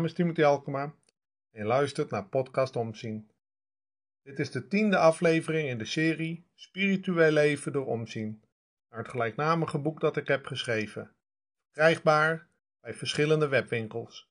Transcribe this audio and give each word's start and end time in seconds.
Naam 0.00 0.08
is 0.08 0.14
Timothy 0.14 0.42
Alkema 0.42 0.82
en 0.82 1.60
je 1.60 1.64
luistert 1.64 2.10
naar 2.10 2.28
Podcast 2.28 2.76
Omzien. 2.76 3.30
Dit 4.22 4.38
is 4.38 4.50
de 4.50 4.66
tiende 4.66 4.98
aflevering 4.98 5.68
in 5.68 5.78
de 5.78 5.84
serie 5.84 6.46
Spiritueel 6.54 7.30
leven 7.30 7.72
door 7.72 7.86
omzien, 7.86 8.42
naar 8.90 8.98
het 8.98 9.08
gelijknamige 9.08 9.78
boek 9.78 10.00
dat 10.00 10.16
ik 10.16 10.28
heb 10.28 10.46
geschreven, 10.46 11.14
krijgbaar 11.70 12.48
bij 12.80 12.94
verschillende 12.94 13.48
webwinkels. 13.48 14.30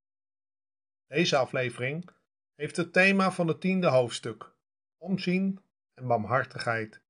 Deze 1.08 1.38
aflevering 1.38 2.10
heeft 2.56 2.78
het 2.78 2.94
thema 2.94 3.32
van 3.32 3.48
het 3.48 3.62
tiende 3.62 3.88
hoofdstuk, 3.88 4.52
omzien 4.98 5.60
en 5.94 6.08
barmhartigheid. 6.08 7.02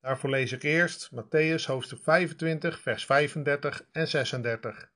Daarvoor 0.00 0.30
lees 0.30 0.52
ik 0.52 0.62
eerst 0.62 1.10
Matthäus 1.14 1.64
hoofdstuk 1.66 2.02
25, 2.02 2.80
vers 2.80 3.06
35 3.06 3.86
en 3.92 4.08
36. 4.08 4.90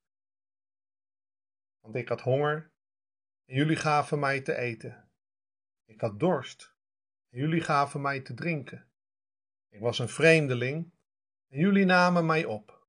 Want 1.83 1.95
ik 1.97 2.09
had 2.09 2.21
honger 2.21 2.72
en 3.45 3.55
jullie 3.55 3.77
gaven 3.77 4.19
mij 4.19 4.41
te 4.41 4.57
eten. 4.57 5.09
Ik 5.85 6.01
had 6.01 6.21
dorst 6.21 6.75
en 7.31 7.39
jullie 7.39 7.61
gaven 7.61 8.01
mij 8.01 8.21
te 8.21 8.35
drinken. 8.35 8.87
Ik 9.69 9.81
was 9.81 9.99
een 9.99 10.09
vreemdeling 10.09 10.93
en 11.49 11.59
jullie 11.59 11.85
namen 11.85 12.27
mij 12.27 12.45
op. 12.45 12.87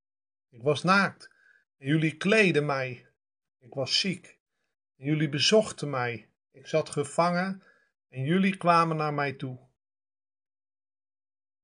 Ik 0.50 0.62
was 0.62 0.84
naakt 0.84 1.32
en 1.78 1.88
jullie 1.88 2.18
kleden 2.18 2.66
mij. 2.66 3.08
Ik 3.60 3.74
was 3.74 4.00
ziek 4.00 4.40
en 4.98 5.06
jullie 5.06 5.30
bezochten 5.30 5.90
mij. 5.90 6.30
Ik 6.52 6.68
zat 6.68 6.90
gevangen 6.90 7.64
en 8.10 8.24
jullie 8.24 8.58
kwamen 8.58 8.98
naar 8.98 9.14
mij 9.14 9.34
toe. 9.34 9.60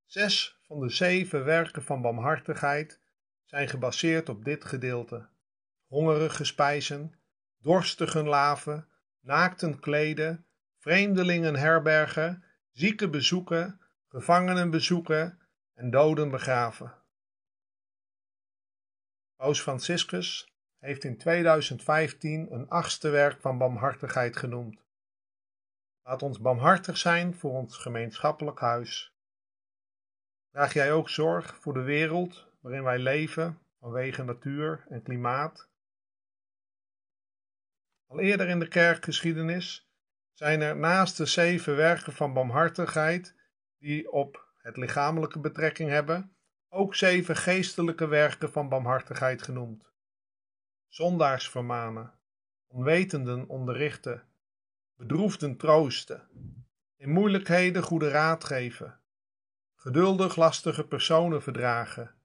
Zes 0.05 0.59
van 0.61 0.79
de 0.79 0.89
zeven 0.89 1.45
werken 1.45 1.83
van 1.83 2.01
barmhartigheid 2.01 2.99
zijn 3.45 3.67
gebaseerd 3.67 4.29
op 4.29 4.45
dit 4.45 4.65
gedeelte. 4.65 5.27
Hongerige 5.87 6.43
spijzen, 6.43 7.18
dorstigen 7.61 8.27
laven, 8.27 8.87
naakten 9.19 9.79
kleden, 9.79 10.45
vreemdelingen 10.77 11.55
herbergen, 11.55 12.43
zieken 12.71 13.11
bezoeken, 13.11 13.81
gevangenen 14.07 14.69
bezoeken 14.69 15.39
en 15.73 15.89
doden 15.89 16.29
begraven. 16.29 16.93
Paus 19.35 19.61
Franciscus 19.61 20.53
heeft 20.79 21.03
in 21.03 21.17
2015 21.17 22.51
een 22.51 22.69
achtste 22.69 23.09
werk 23.09 23.41
van 23.41 23.57
barmhartigheid 23.57 24.37
genoemd. 24.37 24.87
Laat 26.03 26.21
ons 26.21 26.39
barmhartig 26.39 26.97
zijn 26.97 27.35
voor 27.35 27.51
ons 27.51 27.77
gemeenschappelijk 27.77 28.59
huis. 28.59 29.13
Draag 30.51 30.73
jij 30.73 30.93
ook 30.93 31.09
zorg 31.09 31.57
voor 31.57 31.73
de 31.73 31.81
wereld 31.81 32.47
waarin 32.59 32.83
wij 32.83 32.99
leven 32.99 33.59
vanwege 33.79 34.23
natuur 34.23 34.85
en 34.89 35.03
klimaat? 35.03 35.68
Al 38.09 38.19
eerder 38.19 38.47
in 38.47 38.59
de 38.59 38.67
kerkgeschiedenis 38.67 39.89
zijn 40.33 40.61
er 40.61 40.77
naast 40.77 41.17
de 41.17 41.25
zeven 41.25 41.75
werken 41.75 42.13
van 42.13 42.33
barmhartigheid 42.33 43.35
die 43.77 44.11
op 44.11 44.53
het 44.57 44.77
lichamelijke 44.77 45.39
betrekking 45.39 45.89
hebben, 45.89 46.35
ook 46.69 46.95
zeven 46.95 47.35
geestelijke 47.35 48.07
werken 48.07 48.51
van 48.51 48.69
barmhartigheid 48.69 49.41
genoemd. 49.41 49.91
Zondaars 50.87 51.49
vermanen, 51.49 52.13
onwetenden 52.67 53.47
onderrichten, 53.47 54.23
bedroefden 54.95 55.57
troosten, 55.57 56.27
in 56.95 57.09
moeilijkheden 57.09 57.83
goede 57.83 58.09
raad 58.09 58.43
geven, 58.43 58.99
geduldig 59.75 60.35
lastige 60.35 60.87
personen 60.87 61.41
verdragen, 61.41 62.15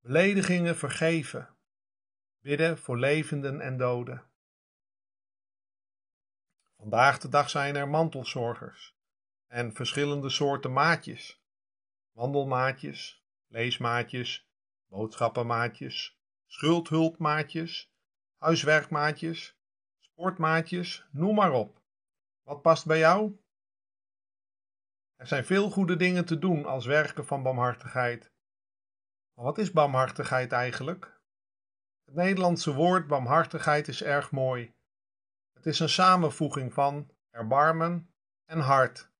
beledigingen 0.00 0.76
vergeven, 0.76 1.56
bidden 2.40 2.78
voor 2.78 2.98
levenden 2.98 3.60
en 3.60 3.76
doden. 3.76 4.32
Vandaag 6.84 7.18
de 7.18 7.28
dag 7.28 7.50
zijn 7.50 7.76
er 7.76 7.88
mantelzorgers 7.88 8.96
en 9.46 9.72
verschillende 9.72 10.30
soorten 10.30 10.72
maatjes. 10.72 11.42
Wandelmaatjes, 12.12 13.24
leesmaatjes, 13.46 14.48
boodschappenmaatjes, 14.86 16.18
schuldhulpmaatjes, 16.46 17.92
huiswerkmaatjes, 18.38 19.58
sportmaatjes, 20.00 21.06
noem 21.10 21.34
maar 21.34 21.52
op. 21.52 21.82
Wat 22.42 22.62
past 22.62 22.86
bij 22.86 22.98
jou? 22.98 23.40
Er 25.16 25.26
zijn 25.26 25.44
veel 25.44 25.70
goede 25.70 25.96
dingen 25.96 26.24
te 26.24 26.38
doen 26.38 26.64
als 26.64 26.86
werken 26.86 27.26
van 27.26 27.42
barmhartigheid. 27.42 28.32
Maar 29.34 29.44
wat 29.44 29.58
is 29.58 29.70
barmhartigheid 29.70 30.52
eigenlijk? 30.52 31.20
Het 32.04 32.14
Nederlandse 32.14 32.74
woord 32.74 33.06
barmhartigheid 33.06 33.88
is 33.88 34.02
erg 34.02 34.30
mooi. 34.30 34.74
Het 35.64 35.72
is 35.72 35.80
een 35.80 35.88
samenvoeging 35.88 36.72
van 36.72 37.10
erbarmen 37.30 38.10
en 38.44 38.58
hart. 38.58 39.10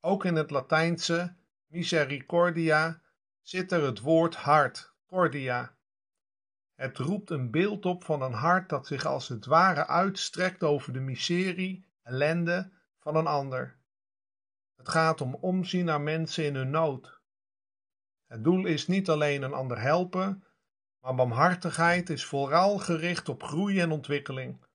Ook 0.00 0.24
in 0.24 0.34
het 0.34 0.50
Latijnse 0.50 1.34
misericordia 1.66 3.02
zit 3.40 3.72
er 3.72 3.82
het 3.82 4.00
woord 4.00 4.34
hart, 4.34 4.94
cordia. 5.06 5.76
Het 6.74 6.98
roept 6.98 7.30
een 7.30 7.50
beeld 7.50 7.86
op 7.86 8.04
van 8.04 8.22
een 8.22 8.32
hart 8.32 8.68
dat 8.68 8.86
zich 8.86 9.04
als 9.04 9.28
het 9.28 9.46
ware 9.46 9.86
uitstrekt 9.86 10.62
over 10.62 10.92
de 10.92 11.00
miserie, 11.00 11.86
ellende 12.02 12.72
van 12.98 13.16
een 13.16 13.26
ander. 13.26 13.78
Het 14.76 14.88
gaat 14.88 15.20
om 15.20 15.34
omzien 15.34 15.84
naar 15.84 16.00
mensen 16.00 16.44
in 16.44 16.54
hun 16.54 16.70
nood. 16.70 17.20
Het 18.26 18.44
doel 18.44 18.66
is 18.66 18.86
niet 18.86 19.08
alleen 19.08 19.42
een 19.42 19.54
ander 19.54 19.80
helpen, 19.80 20.44
maar 21.00 21.14
barmhartigheid 21.14 22.10
is 22.10 22.24
vooral 22.24 22.78
gericht 22.78 23.28
op 23.28 23.42
groei 23.42 23.80
en 23.80 23.90
ontwikkeling. 23.90 24.68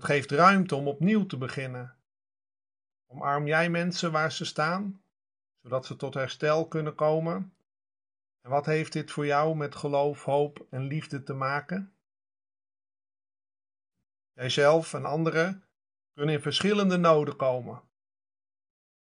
Het 0.00 0.08
geeft 0.08 0.30
ruimte 0.30 0.74
om 0.74 0.88
opnieuw 0.88 1.26
te 1.26 1.38
beginnen. 1.38 1.96
Omarm 3.06 3.46
jij 3.46 3.70
mensen 3.70 4.12
waar 4.12 4.32
ze 4.32 4.44
staan, 4.44 5.02
zodat 5.62 5.86
ze 5.86 5.96
tot 5.96 6.14
herstel 6.14 6.68
kunnen 6.68 6.94
komen? 6.94 7.54
En 8.40 8.50
wat 8.50 8.66
heeft 8.66 8.92
dit 8.92 9.10
voor 9.10 9.26
jou 9.26 9.56
met 9.56 9.74
geloof, 9.74 10.24
hoop 10.24 10.66
en 10.70 10.82
liefde 10.82 11.22
te 11.22 11.32
maken? 11.32 11.94
Jijzelf 14.32 14.94
en 14.94 15.04
anderen 15.04 15.64
kunnen 16.14 16.34
in 16.34 16.42
verschillende 16.42 16.96
noden 16.96 17.36
komen. 17.36 17.82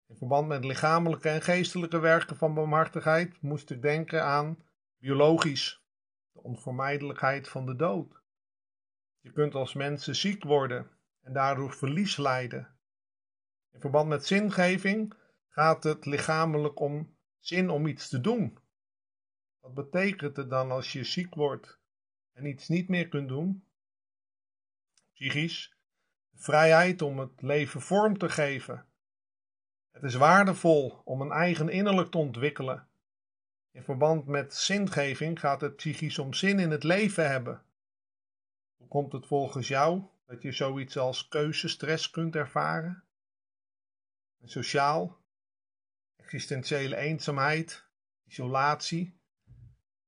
In 0.07 0.17
verband 0.17 0.49
met 0.49 0.65
lichamelijke 0.65 1.29
en 1.29 1.43
geestelijke 1.43 1.99
werken 1.99 2.37
van 2.37 2.55
barmhartigheid 2.55 3.43
moest 3.43 3.71
ik 3.71 3.83
denken 3.83 4.25
aan 4.25 4.63
biologisch, 4.99 5.83
de 6.33 6.43
onvermijdelijkheid 6.43 7.49
van 7.49 7.67
de 7.67 7.77
dood. 7.77 8.25
Je 9.27 9.33
kunt 9.33 9.55
als 9.55 9.75
mensen 9.75 10.17
ziek 10.17 10.45
worden 10.45 10.91
en 11.23 11.33
daardoor 11.33 11.73
verlies 11.73 12.17
lijden. 12.17 12.77
In 13.73 13.81
verband 13.81 14.09
met 14.09 14.27
zingeving 14.27 15.15
gaat 15.49 15.85
het 15.85 16.07
lichamelijk 16.07 16.81
om 16.81 17.17
zin 17.39 17.71
om 17.71 17.87
iets 17.87 18.09
te 18.09 18.21
doen. 18.21 18.59
Wat 19.61 19.75
betekent 19.75 20.37
het 20.37 20.51
dan 20.51 20.71
als 20.71 20.93
je 20.93 21.05
ziek 21.05 21.35
wordt 21.35 21.79
en 22.33 22.45
iets 22.45 22.69
niet 22.69 22.89
meer 22.89 23.09
kunt 23.09 23.29
doen? 23.29 23.65
Psychisch, 25.13 25.77
de 26.31 26.39
vrijheid 26.39 27.03
om 27.03 27.19
het 27.19 27.43
leven 27.43 27.81
vorm 27.81 28.19
te 28.19 28.29
geven. 28.29 28.87
Het 29.91 30.03
is 30.03 30.15
waardevol 30.15 31.03
om 31.05 31.21
een 31.21 31.33
eigen 31.33 31.69
innerlijk 31.69 32.11
te 32.11 32.19
ontwikkelen. 32.19 32.89
In 33.71 33.83
verband 33.83 34.27
met 34.27 34.55
zingeving 34.55 35.41
gaat 35.41 35.61
het 35.61 35.77
psychisch 35.77 36.19
om 36.19 36.35
zin 36.35 36.59
in 36.59 36.71
het 36.71 36.85
leven 36.85 37.31
hebben. 37.31 37.66
Komt 38.89 39.13
het 39.13 39.27
volgens 39.27 39.69
jou 39.69 40.03
dat 40.27 40.43
je 40.43 40.53
zoiets 40.53 40.99
als 40.99 41.29
keuzestress 41.29 42.11
kunt 42.11 42.37
ervaren? 42.37 43.05
En 44.41 44.49
sociaal, 44.49 45.25
existentiële 46.17 46.97
eenzaamheid, 46.97 47.85
isolatie. 48.25 49.21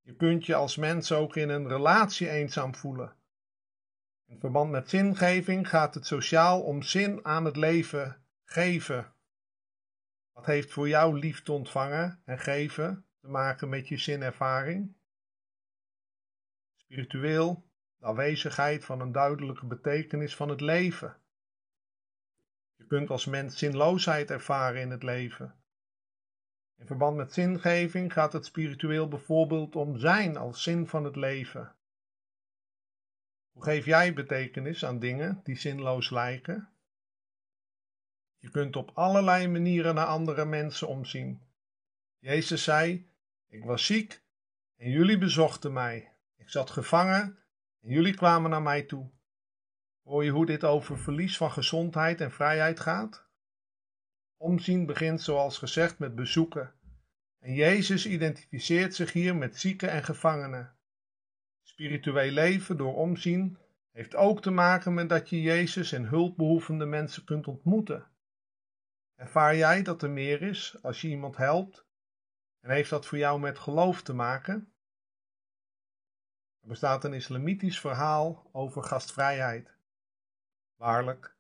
Je 0.00 0.14
kunt 0.14 0.46
je 0.46 0.54
als 0.54 0.76
mens 0.76 1.12
ook 1.12 1.36
in 1.36 1.48
een 1.48 1.68
relatie 1.68 2.30
eenzaam 2.30 2.74
voelen. 2.74 3.16
In 4.26 4.40
verband 4.40 4.70
met 4.70 4.88
zingeving 4.88 5.68
gaat 5.68 5.94
het 5.94 6.06
sociaal 6.06 6.62
om 6.62 6.82
zin 6.82 7.24
aan 7.24 7.44
het 7.44 7.56
leven 7.56 8.24
geven. 8.44 9.12
Wat 10.32 10.46
heeft 10.46 10.72
voor 10.72 10.88
jou 10.88 11.18
liefde 11.18 11.52
ontvangen 11.52 12.22
en 12.24 12.38
geven 12.38 13.06
te 13.20 13.28
maken 13.28 13.68
met 13.68 13.88
je 13.88 13.96
zinervaring? 13.96 14.96
Spiritueel 16.76 17.67
de 17.98 18.06
aanwezigheid 18.06 18.84
van 18.84 19.00
een 19.00 19.12
duidelijke 19.12 19.66
betekenis 19.66 20.36
van 20.36 20.48
het 20.48 20.60
leven. 20.60 21.16
Je 22.76 22.86
kunt 22.86 23.10
als 23.10 23.26
mens 23.26 23.58
zinloosheid 23.58 24.30
ervaren 24.30 24.80
in 24.80 24.90
het 24.90 25.02
leven. 25.02 25.54
In 26.76 26.86
verband 26.86 27.16
met 27.16 27.32
zingeving 27.32 28.12
gaat 28.12 28.32
het 28.32 28.44
spiritueel 28.44 29.08
bijvoorbeeld 29.08 29.76
om 29.76 29.98
zijn 29.98 30.36
als 30.36 30.62
zin 30.62 30.86
van 30.86 31.04
het 31.04 31.16
leven. 31.16 31.74
Hoe 33.52 33.62
geef 33.62 33.84
jij 33.84 34.14
betekenis 34.14 34.84
aan 34.84 34.98
dingen 34.98 35.40
die 35.44 35.56
zinloos 35.56 36.10
lijken? 36.10 36.68
Je 38.36 38.50
kunt 38.50 38.76
op 38.76 38.90
allerlei 38.94 39.48
manieren 39.48 39.94
naar 39.94 40.06
andere 40.06 40.44
mensen 40.44 40.88
omzien. 40.88 41.42
Jezus 42.18 42.64
zei: 42.64 43.10
Ik 43.48 43.64
was 43.64 43.86
ziek 43.86 44.22
en 44.76 44.90
jullie 44.90 45.18
bezochten 45.18 45.72
mij. 45.72 46.12
Ik 46.36 46.48
zat 46.48 46.70
gevangen 46.70 47.38
en 47.80 47.90
jullie 47.90 48.14
kwamen 48.14 48.50
naar 48.50 48.62
mij 48.62 48.82
toe. 48.82 49.10
Hoor 50.02 50.24
je 50.24 50.30
hoe 50.30 50.46
dit 50.46 50.64
over 50.64 50.98
verlies 50.98 51.36
van 51.36 51.50
gezondheid 51.50 52.20
en 52.20 52.30
vrijheid 52.30 52.80
gaat? 52.80 53.26
Omzien 54.36 54.86
begint 54.86 55.22
zoals 55.22 55.58
gezegd 55.58 55.98
met 55.98 56.14
bezoeken. 56.14 56.74
En 57.38 57.54
Jezus 57.54 58.06
identificeert 58.06 58.94
zich 58.94 59.12
hier 59.12 59.36
met 59.36 59.58
zieken 59.58 59.90
en 59.90 60.04
gevangenen. 60.04 60.76
Spiritueel 61.62 62.30
leven 62.30 62.76
door 62.76 62.94
omzien 62.94 63.58
heeft 63.92 64.14
ook 64.14 64.42
te 64.42 64.50
maken 64.50 64.94
met 64.94 65.08
dat 65.08 65.30
je 65.30 65.42
Jezus 65.42 65.92
en 65.92 66.04
hulpbehoevende 66.04 66.86
mensen 66.86 67.24
kunt 67.24 67.46
ontmoeten. 67.46 68.06
Ervaar 69.14 69.56
jij 69.56 69.82
dat 69.82 70.02
er 70.02 70.10
meer 70.10 70.42
is 70.42 70.76
als 70.82 71.00
je 71.00 71.08
iemand 71.08 71.36
helpt? 71.36 71.86
En 72.60 72.70
heeft 72.70 72.90
dat 72.90 73.06
voor 73.06 73.18
jou 73.18 73.40
met 73.40 73.58
geloof 73.58 74.02
te 74.02 74.12
maken? 74.12 74.72
Er 76.68 76.74
bestaat 76.74 77.04
een 77.04 77.14
islamitisch 77.14 77.80
verhaal 77.80 78.48
over 78.52 78.82
gastvrijheid. 78.82 79.76
Waarlijk, 80.76 81.36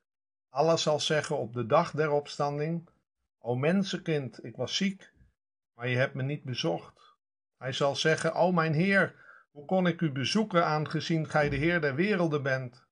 Allah 0.48 0.76
zal 0.76 1.00
zeggen 1.00 1.38
op 1.38 1.52
de 1.54 1.66
dag 1.66 1.90
der 1.90 2.10
opstanding: 2.10 2.88
O 3.38 3.56
mensenkind, 3.56 4.44
ik 4.44 4.56
was 4.56 4.76
ziek, 4.76 5.12
maar 5.74 5.88
je 5.88 5.96
hebt 5.96 6.14
me 6.14 6.22
niet 6.22 6.44
bezocht. 6.44 7.16
Hij 7.58 7.72
zal 7.72 7.96
zeggen: 7.96 8.34
O 8.34 8.52
mijn 8.52 8.72
Heer, 8.72 9.14
hoe 9.50 9.64
kon 9.64 9.86
ik 9.86 10.00
u 10.00 10.12
bezoeken 10.12 10.64
aangezien 10.64 11.28
gij 11.28 11.48
de 11.48 11.56
Heer 11.56 11.80
der 11.80 11.94
werelden 11.94 12.42
bent? 12.42 12.86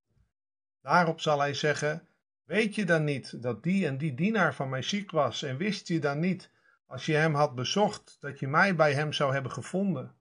Daarop 0.80 1.20
zal 1.20 1.38
hij 1.38 1.54
zeggen: 1.54 2.08
Weet 2.44 2.74
je 2.74 2.84
dan 2.84 3.04
niet 3.04 3.42
dat 3.42 3.62
die 3.62 3.86
en 3.86 3.98
die 3.98 4.14
dienaar 4.14 4.54
van 4.54 4.68
mij 4.68 4.82
ziek 4.82 5.10
was 5.10 5.42
en 5.42 5.56
wist 5.56 5.88
je 5.88 5.98
dan 5.98 6.18
niet, 6.18 6.50
als 6.86 7.06
je 7.06 7.14
hem 7.14 7.34
had 7.34 7.54
bezocht, 7.54 8.16
dat 8.20 8.38
je 8.38 8.48
mij 8.48 8.74
bij 8.74 8.92
hem 8.94 9.12
zou 9.12 9.32
hebben 9.32 9.52
gevonden? 9.52 10.14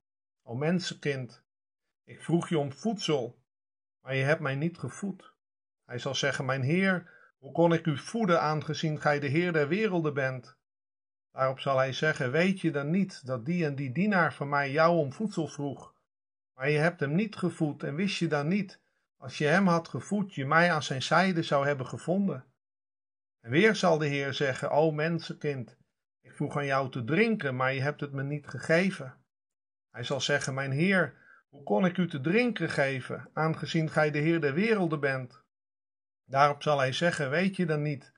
O 0.44 0.56
mensenkind, 0.56 1.45
ik 2.06 2.22
vroeg 2.22 2.50
je 2.50 2.60
om 2.60 2.74
voedsel, 2.74 3.44
maar 4.02 4.16
je 4.16 4.24
hebt 4.24 4.42
mij 4.42 4.56
niet 4.56 4.78
gevoed. 4.78 5.34
Hij 5.86 6.00
zal 6.00 6.16
zeggen: 6.16 6.46
Mijn 6.46 6.62
Heer, 6.62 7.12
hoe 7.38 7.52
kon 7.52 7.74
ik 7.74 7.86
u 7.86 7.98
voeden, 7.98 8.42
aangezien 8.42 9.02
gij 9.02 9.20
de 9.20 9.28
Heer 9.28 9.54
der 9.54 9.68
werelden 9.68 10.14
bent? 10.14 10.58
Daarop 11.32 11.60
zal 11.60 11.78
hij 11.78 11.94
zeggen: 11.94 12.32
Weet 12.32 12.62
je 12.62 12.72
dan 12.72 12.90
niet 12.90 13.26
dat 13.26 13.46
die 13.46 13.66
en 13.66 13.76
die 13.76 13.92
dienaar 13.92 14.34
van 14.34 14.50
mij 14.50 14.72
jou 14.72 14.98
om 14.98 15.14
voedsel 15.14 15.48
vroeg? 15.48 15.94
Maar 16.54 16.70
je 16.70 16.78
hebt 16.78 17.00
hem 17.00 17.16
niet 17.16 17.36
gevoed 17.36 17.84
en 17.84 17.96
wist 17.96 18.18
je 18.18 18.28
dan 18.28 18.48
niet, 18.48 18.82
als 19.18 19.38
je 19.38 19.46
hem 19.46 19.68
had 19.68 19.88
gevoed, 19.88 20.34
je 20.34 20.46
mij 20.46 20.72
aan 20.72 20.84
zijn 20.84 21.02
zijde 21.02 21.44
zou 21.44 21.66
hebben 21.66 21.86
gevonden? 21.86 22.46
En 23.40 23.52
weer 23.52 23.76
zal 23.76 23.98
de 23.98 24.06
Heer 24.06 24.34
zeggen: 24.34 24.72
O 24.72 24.92
mensenkind, 24.92 25.78
ik 26.22 26.34
vroeg 26.34 26.58
aan 26.58 26.66
jou 26.66 26.92
te 26.92 27.04
drinken, 27.04 27.56
maar 27.56 27.74
je 27.74 27.82
hebt 27.82 28.02
het 28.02 28.12
me 28.12 28.24
niet 28.24 28.48
gegeven. 28.48 29.18
Hij 29.92 30.04
zal 30.04 30.22
zeggen: 30.22 30.54
Mijn 30.54 30.72
Heer, 30.72 31.25
hoe 31.56 31.64
kon 31.64 31.86
ik 31.86 31.98
u 31.98 32.08
te 32.08 32.22
drinken 32.22 32.70
geven, 32.70 33.30
aangezien 33.34 33.90
gij 33.90 34.12
de 34.12 34.18
Heer 34.18 34.42
der 34.42 34.54
werelden 34.54 35.00
bent? 35.00 35.44
Daarop 36.26 36.62
zal 36.62 36.78
hij 36.78 36.92
zeggen: 36.92 37.30
Weet 37.30 37.56
je 37.56 37.66
dan 37.66 37.82
niet 37.82 38.14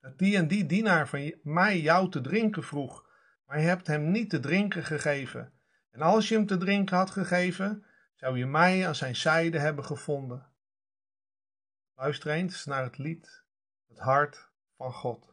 dat 0.00 0.18
die 0.18 0.36
en 0.36 0.48
die 0.48 0.66
dienaar 0.66 1.08
van 1.08 1.34
mij 1.42 1.80
jou 1.80 2.10
te 2.10 2.20
drinken 2.20 2.62
vroeg, 2.62 3.08
maar 3.46 3.58
je 3.58 3.66
hebt 3.66 3.86
hem 3.86 4.10
niet 4.10 4.30
te 4.30 4.40
drinken 4.40 4.84
gegeven? 4.84 5.52
En 5.90 6.00
als 6.00 6.28
je 6.28 6.34
hem 6.34 6.46
te 6.46 6.56
drinken 6.56 6.96
had 6.96 7.10
gegeven, 7.10 7.84
zou 8.14 8.38
je 8.38 8.46
mij 8.46 8.86
aan 8.86 8.94
zijn 8.94 9.16
zijde 9.16 9.58
hebben 9.58 9.84
gevonden. 9.84 10.46
Luister 11.94 12.30
eens 12.30 12.64
naar 12.64 12.82
het 12.82 12.98
lied 12.98 13.44
Het 13.88 13.98
hart 13.98 14.48
van 14.76 14.92
God. 14.92 15.31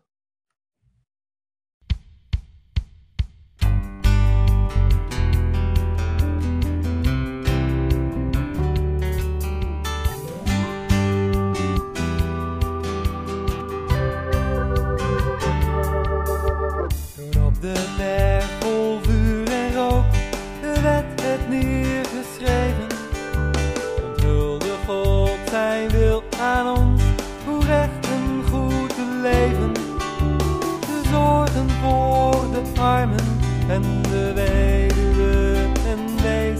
En 33.69 34.01
de 34.01 34.31
weduwe 34.33 35.55
en 35.87 36.21
wees. 36.21 36.59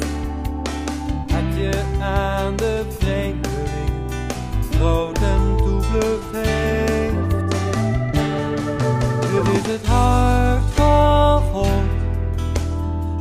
Had 1.31 1.55
je 1.55 1.83
aan 2.01 2.55
de 2.55 2.85
vreemdeling 2.99 4.11
groot 4.71 5.17
en 5.17 5.57
toevlucht 5.57 6.31
heeft. 6.31 7.51
Dit 9.31 9.53
is 9.53 9.71
het 9.71 9.85
hart 9.85 10.63
van 10.73 11.41
God, 11.41 11.89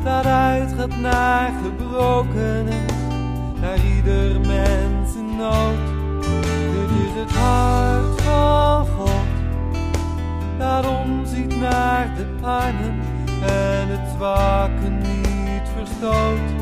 dat 0.04 0.24
uitgaat 0.24 0.96
naar 0.96 1.52
gebrokenen, 1.62 2.86
naar 3.60 3.84
ieder 3.96 4.40
mens 4.40 5.14
nood. 5.36 5.97
Het 7.18 7.30
hart 7.30 8.20
van 8.20 8.86
God, 8.86 9.26
dat 10.58 10.86
omziet 10.86 11.60
naar 11.60 12.14
de 12.16 12.46
armen 12.46 13.00
en 13.42 13.88
het 13.88 14.10
zwakke 14.16 14.88
niet 14.88 15.62
verstoot. 15.76 16.57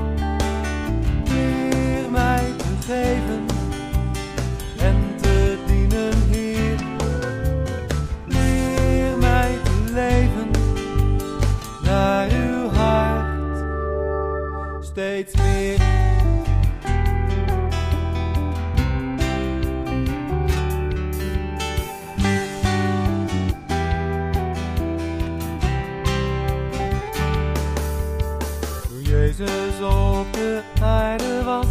Jezus 29.38 29.81
op 29.81 30.33
de 30.33 30.62
aarde 30.81 31.45
was, 31.45 31.66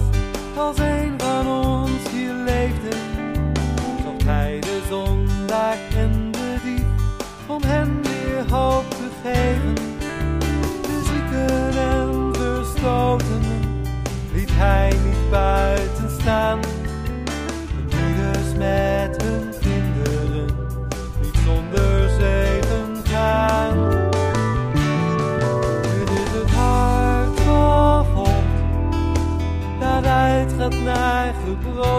als 0.56 0.78
een 0.78 1.14
van 1.18 1.48
ons 1.48 2.10
hier 2.12 2.34
leefde, 2.34 2.90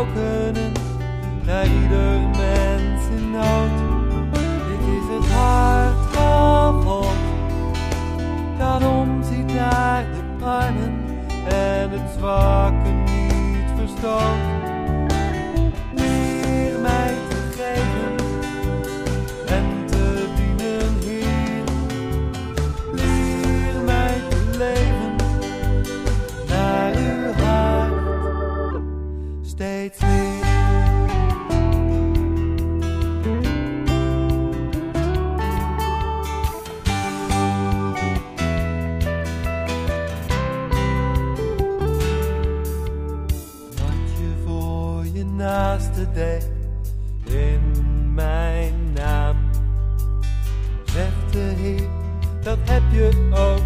broken 0.04 0.56
and 0.58 1.46
now 1.46 2.15
dat 52.46 52.58
heb 52.64 52.82
je 52.90 53.28
ook 53.30 53.62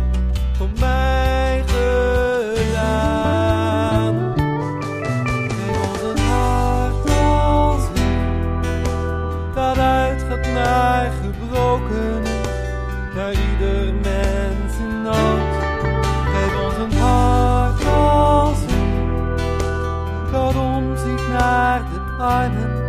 voor 0.52 0.68
mij 0.78 1.64
gedaan. 1.66 2.94
Geef 5.48 5.88
ons 5.88 6.02
een 6.02 6.18
hart 6.18 7.10
als 7.10 7.82
heen, 7.94 8.82
dat 9.54 9.78
uitgaat 9.78 10.46
naar 10.52 11.12
gebroken, 11.22 12.22
naar 13.14 13.32
ieder 13.32 13.94
mens 13.94 14.76
in 14.78 15.02
nood. 15.02 15.56
Geef 16.32 16.54
ons 16.64 16.76
een 16.76 16.98
hart 16.98 17.84
als 17.86 18.58
heen, 18.66 19.36
dat 20.32 20.54
omziet 20.56 21.28
naar 21.28 21.82
de 21.92 22.22
armen. 22.22 22.79